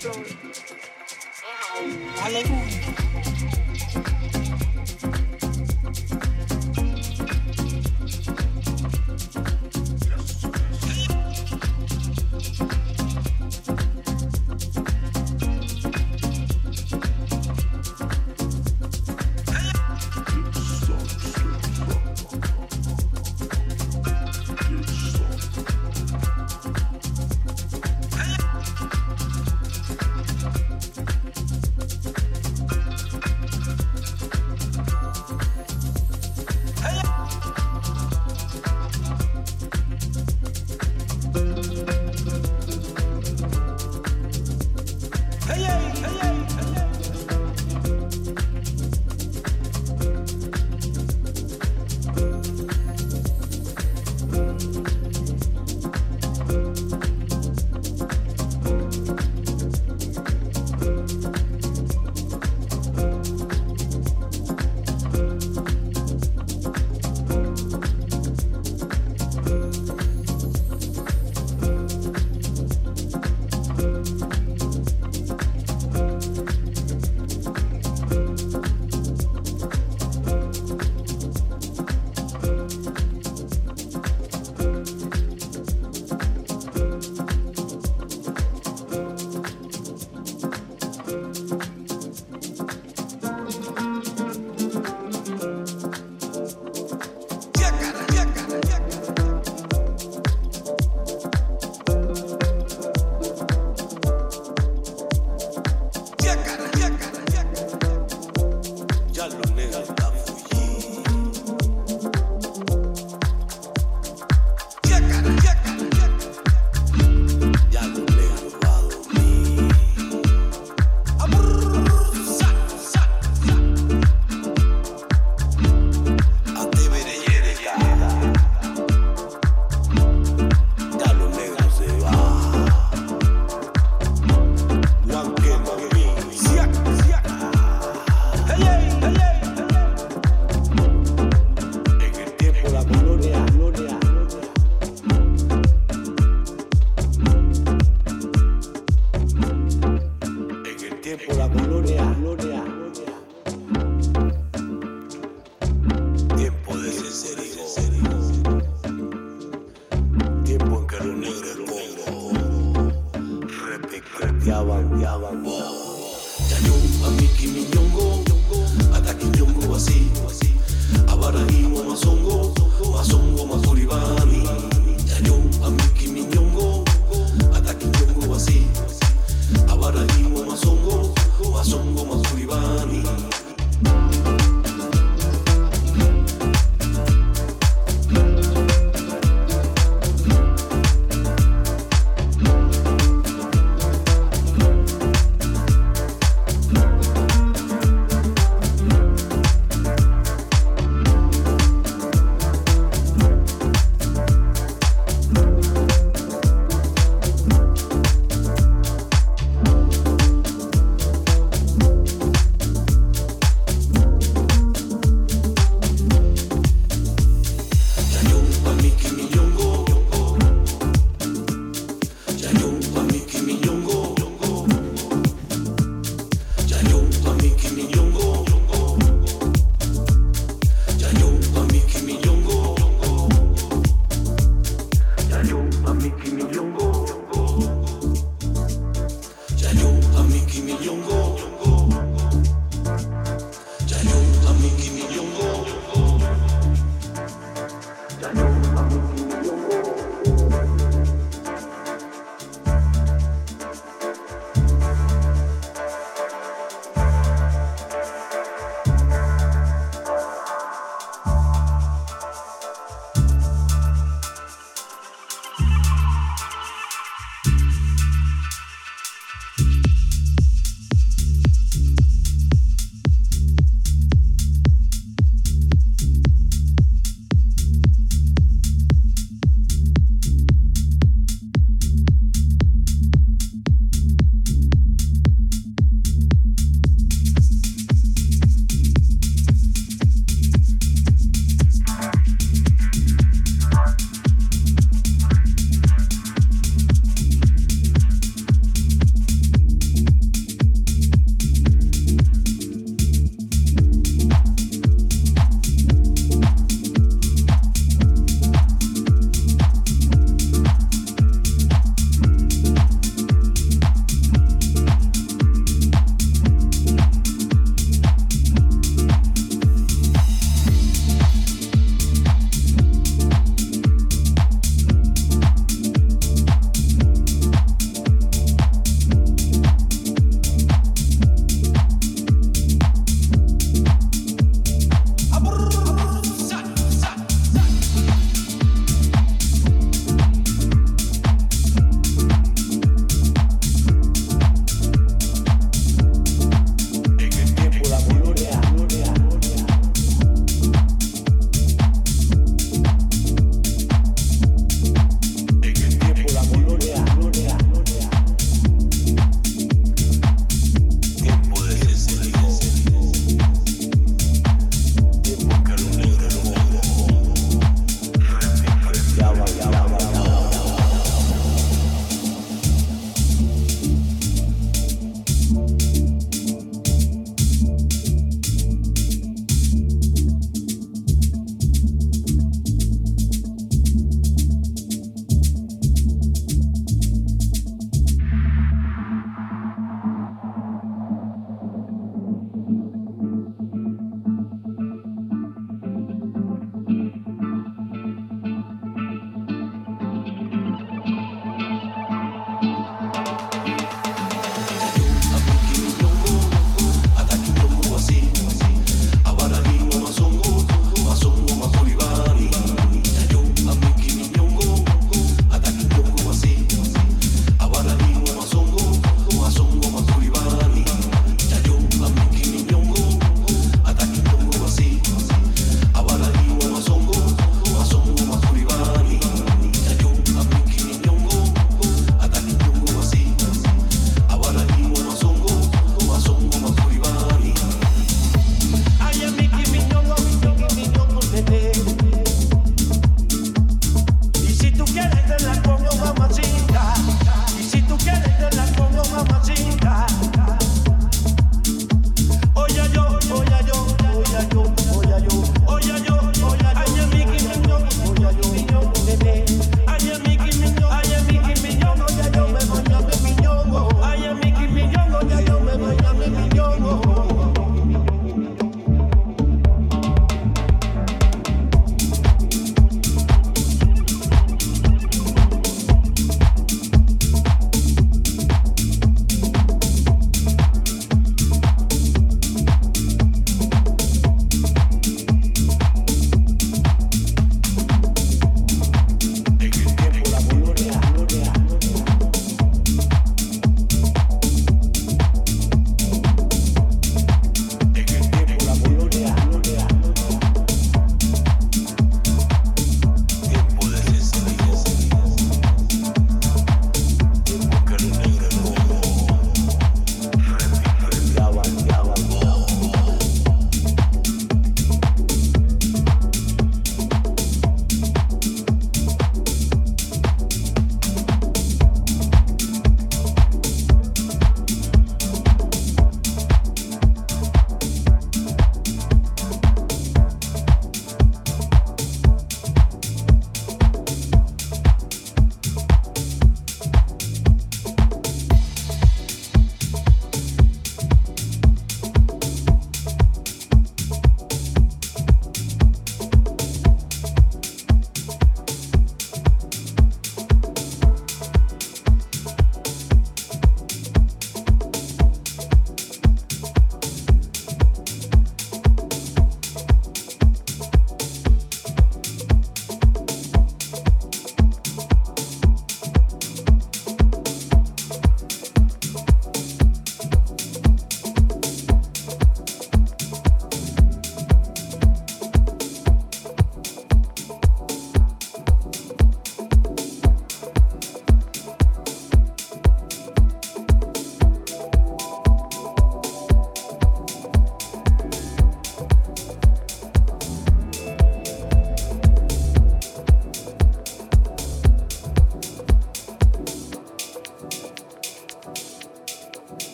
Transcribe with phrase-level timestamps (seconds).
[0.00, 0.39] control.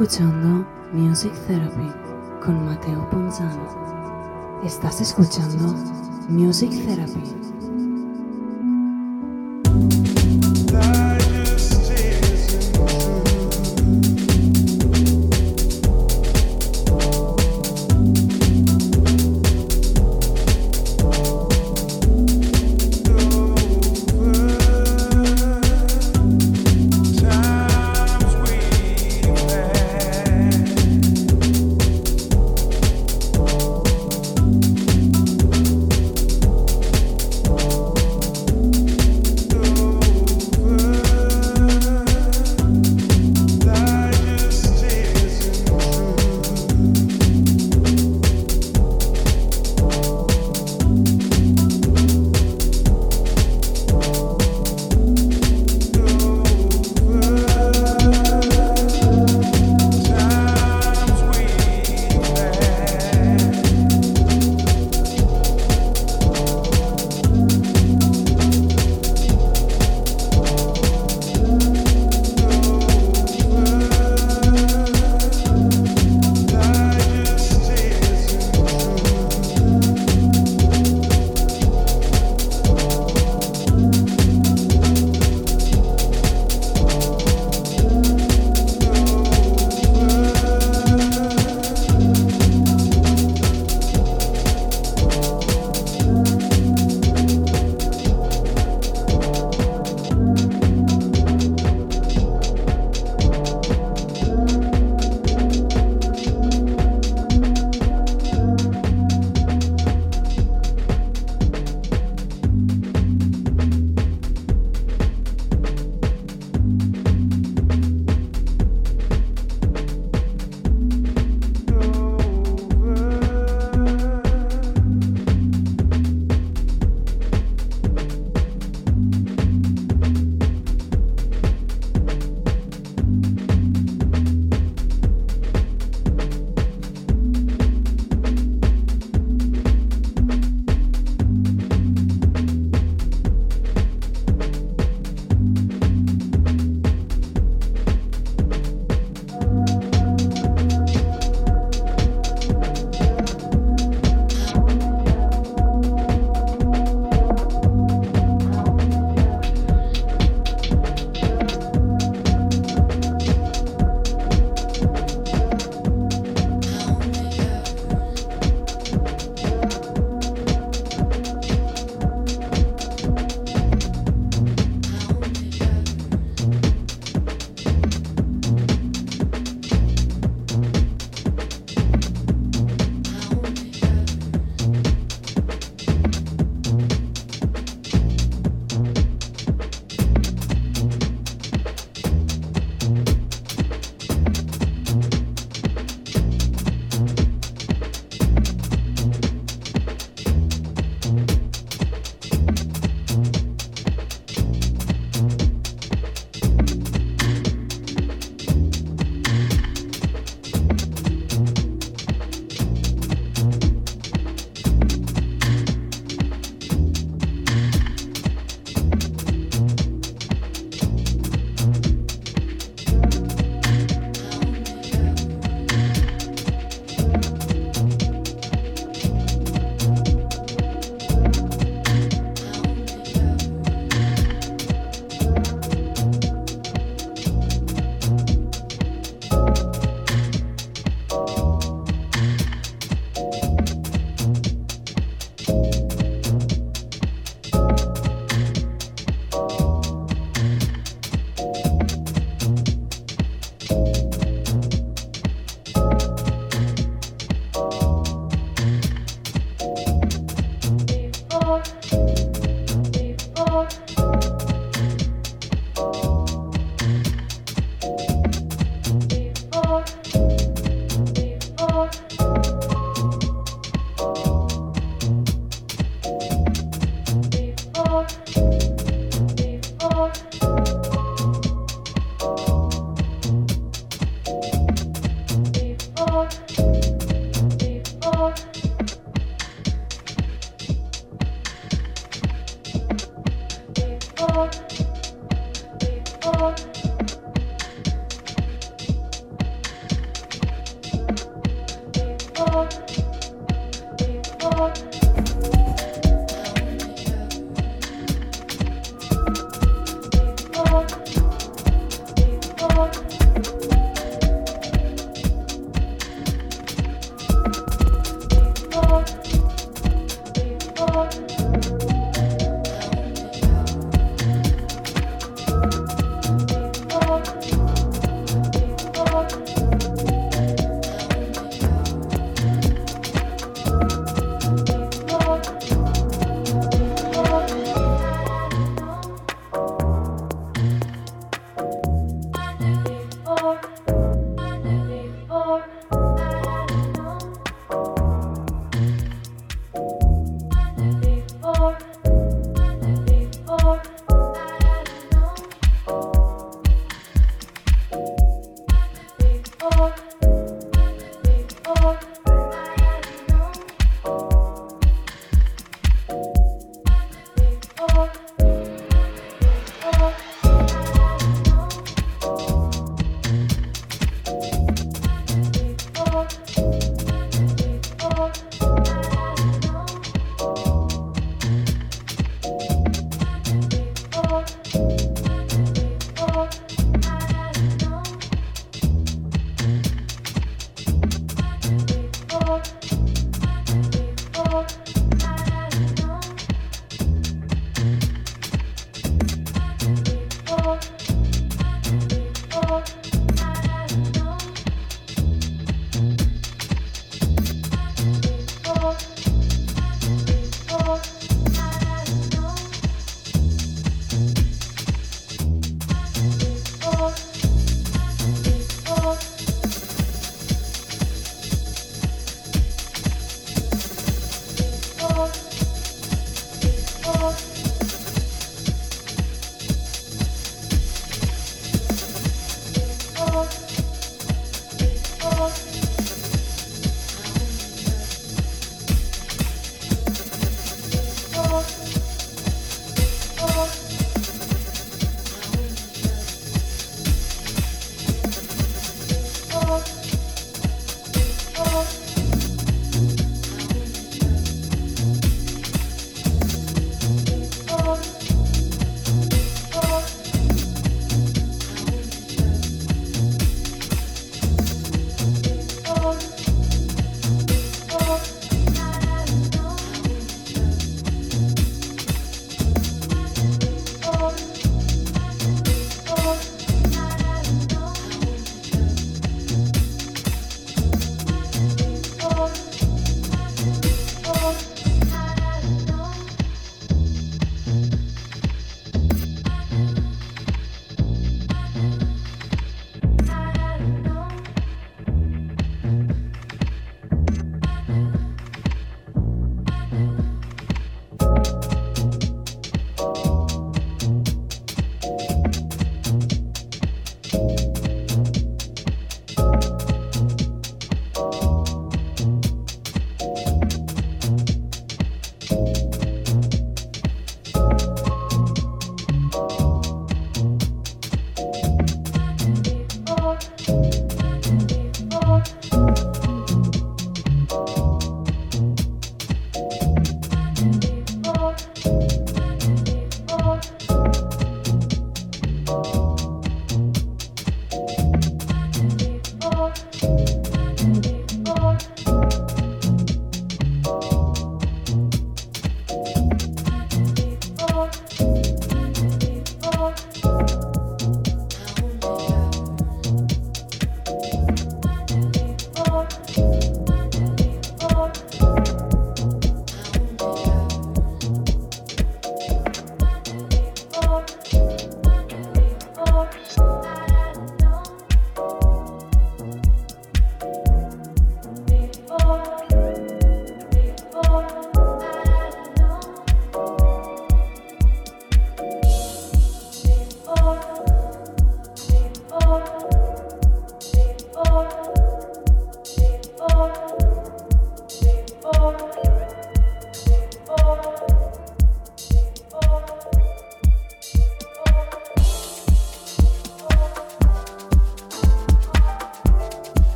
[0.00, 1.92] Escuchando Music Therapy
[2.42, 4.62] con Mateo Ponzano.
[4.64, 5.74] Estás escuchando
[6.26, 7.29] Music Therapy.